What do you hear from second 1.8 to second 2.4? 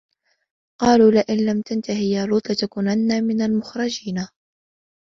يا